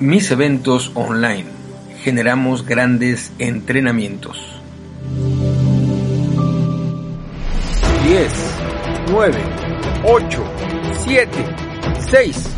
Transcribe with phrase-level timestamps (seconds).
[0.00, 1.46] Mis eventos online.
[2.02, 4.60] Generamos grandes entrenamientos.
[8.04, 8.32] 10,
[9.10, 9.40] 9,
[10.04, 10.44] 8,
[11.04, 11.30] 7,
[12.10, 12.48] 6,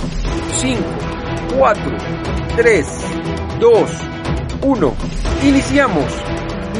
[0.60, 0.82] 5,
[1.58, 1.82] 4,
[2.56, 2.86] 3,
[3.60, 3.90] 2,
[4.62, 4.94] 1.
[5.44, 6.06] Iniciamos.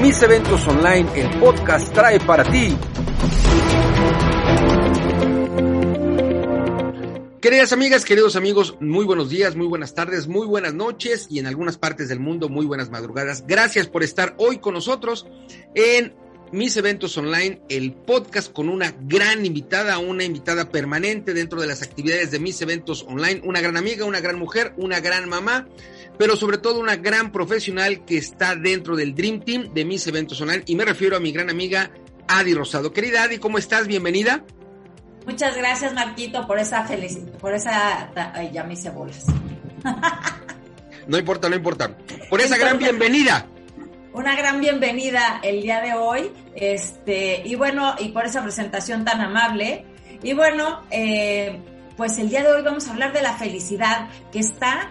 [0.01, 2.75] Mis eventos online, el podcast trae para ti.
[7.47, 11.47] Queridas amigas, queridos amigos, muy buenos días, muy buenas tardes, muy buenas noches y en
[11.47, 13.45] algunas partes del mundo muy buenas madrugadas.
[13.47, 15.29] Gracias por estar hoy con nosotros
[15.77, 16.13] en
[16.51, 21.83] mis eventos online, el podcast con una gran invitada, una invitada permanente dentro de las
[21.83, 25.69] actividades de mis eventos online, una gran amiga, una gran mujer, una gran mamá,
[26.19, 30.41] pero sobre todo una gran profesional que está dentro del Dream Team de mis eventos
[30.41, 31.93] online y me refiero a mi gran amiga
[32.27, 32.93] Adi Rosado.
[32.93, 33.87] Querida Adi, ¿cómo estás?
[33.87, 34.45] Bienvenida.
[35.27, 38.09] Muchas gracias, Marquito, por esa felicidad, por esa...
[38.33, 39.27] Ay, ya me hice bolas.
[41.07, 41.97] No importa, no importa.
[42.29, 43.47] Por esa gran bienvenida.
[44.13, 49.21] Una gran bienvenida el día de hoy, este, y bueno, y por esa presentación tan
[49.21, 49.85] amable.
[50.23, 51.61] Y bueno, eh,
[51.97, 54.91] pues el día de hoy vamos a hablar de la felicidad que está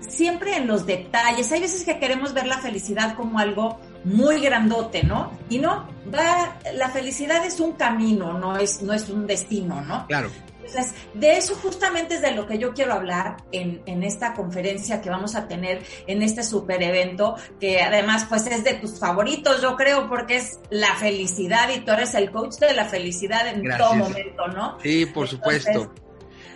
[0.00, 1.52] siempre en los detalles.
[1.52, 5.32] Hay veces que queremos ver la felicidad como algo muy grandote, ¿no?
[5.48, 10.06] Y no, va, la felicidad es un camino, no es, no es un destino, ¿no?
[10.06, 10.30] Claro.
[10.64, 15.00] Entonces, de eso justamente es de lo que yo quiero hablar en, en esta conferencia
[15.00, 19.60] que vamos a tener en este super evento, que además pues es de tus favoritos,
[19.60, 23.62] yo creo, porque es la felicidad y tú eres el coach de la felicidad en
[23.62, 23.88] Gracias.
[23.88, 24.78] todo momento, ¿no?
[24.80, 26.09] Sí, por Entonces, supuesto.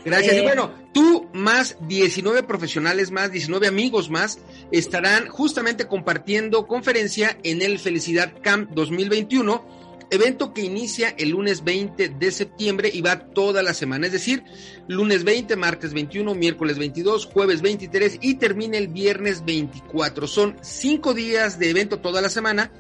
[0.05, 0.35] Gracias.
[0.35, 4.39] eh, y bueno, tú más 19 profesionales más, 19 amigos más,
[4.71, 12.11] estarán justamente compartiendo conferencia en el Felicidad Camp 2021, evento que inicia el lunes 20
[12.11, 14.45] de septiembre y va toda la semana, es decir,
[14.87, 20.27] lunes 20, martes 21, miércoles 22, jueves 23 y termina el viernes 24.
[20.27, 22.71] Son cinco días de evento toda la semana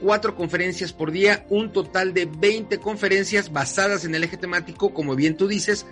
[0.00, 5.16] cuatro conferencias por día, un total de 20 conferencias basadas en el eje temático, como
[5.16, 5.86] bien tú dices,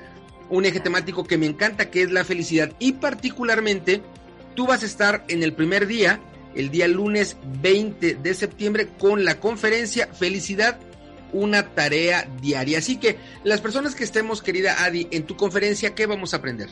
[0.48, 2.72] un eje temático que me encanta, que es la felicidad.
[2.78, 4.02] Y particularmente,
[4.54, 6.20] tú vas a estar en el primer día,
[6.54, 10.78] el día lunes 20 de septiembre, con la conferencia Felicidad,
[11.32, 12.78] una tarea diaria.
[12.78, 16.68] Así que las personas que estemos, querida Adi, en tu conferencia, ¿qué vamos a aprender?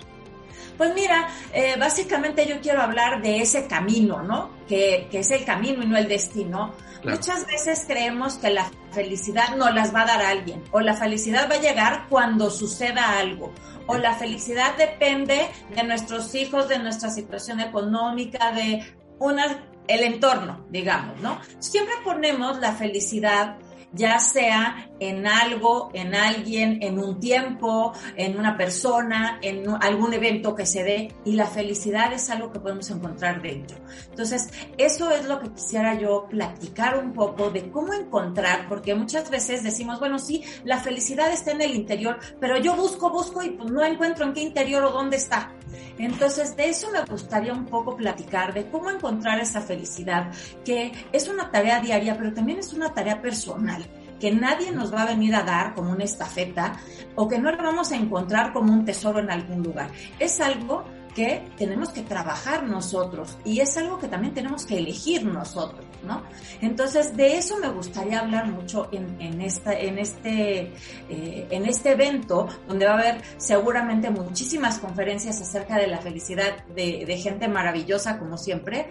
[0.80, 4.48] Pues mira, eh, básicamente yo quiero hablar de ese camino, ¿no?
[4.66, 6.72] Que, que es el camino y no el destino.
[7.02, 7.18] Claro.
[7.18, 11.50] Muchas veces creemos que la felicidad no las va a dar alguien, o la felicidad
[11.50, 13.52] va a llegar cuando suceda algo,
[13.86, 18.82] o la felicidad depende de nuestros hijos, de nuestra situación económica, de
[19.18, 21.42] una, el entorno, digamos, ¿no?
[21.58, 23.58] Siempre ponemos la felicidad
[23.92, 30.54] ya sea en algo, en alguien, en un tiempo, en una persona, en algún evento
[30.54, 33.78] que se dé, y la felicidad es algo que podemos encontrar dentro.
[34.10, 39.30] Entonces, eso es lo que quisiera yo platicar un poco de cómo encontrar, porque muchas
[39.30, 43.50] veces decimos, bueno, sí, la felicidad está en el interior, pero yo busco, busco y
[43.50, 45.52] pues no encuentro en qué interior o dónde está.
[45.98, 50.30] Entonces, de eso me gustaría un poco platicar, de cómo encontrar esa felicidad,
[50.64, 53.84] que es una tarea diaria, pero también es una tarea personal
[54.20, 56.74] que nadie nos va a venir a dar como una estafeta
[57.16, 59.90] o que no la vamos a encontrar como un tesoro en algún lugar.
[60.18, 65.24] Es algo que tenemos que trabajar nosotros y es algo que también tenemos que elegir
[65.24, 66.22] nosotros, ¿no?
[66.60, 70.72] Entonces, de eso me gustaría hablar mucho en, en, esta, en, este,
[71.08, 76.64] eh, en este evento, donde va a haber seguramente muchísimas conferencias acerca de la felicidad
[76.74, 78.90] de, gente maravillosa, como siempre.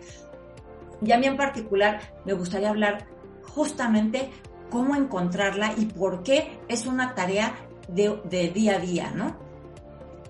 [1.01, 3.07] Y a mí en particular me gustaría hablar
[3.53, 4.29] justamente
[4.69, 7.55] cómo encontrarla y por qué es una tarea
[7.87, 9.48] de, de día a día, ¿no?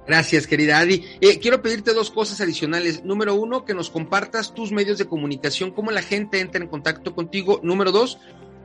[0.10, 1.06] Gracias, querida Adi.
[1.22, 3.06] Eh, quiero pedirte dos cosas adicionales.
[3.06, 7.14] Número uno, que nos compartas tus medios de comunicación, cómo la gente entra en contacto
[7.14, 7.60] contigo.
[7.62, 8.18] Número dos,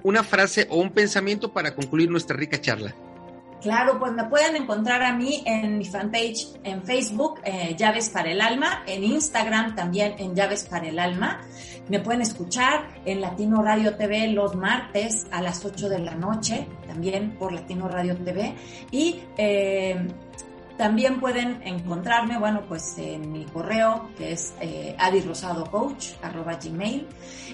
[0.03, 2.95] una frase o un pensamiento para concluir nuestra rica charla.
[3.61, 8.31] Claro, pues me pueden encontrar a mí en mi fanpage en Facebook, eh, Llaves para
[8.31, 11.43] el Alma, en Instagram también en Llaves para el Alma.
[11.91, 16.67] Me pueden escuchar en Latino Radio TV los martes a las 8 de la noche,
[16.87, 18.55] también por Latino Radio TV.
[18.91, 20.09] Y eh,
[20.77, 24.97] También pueden encontrarme, bueno, pues en mi correo, que es eh.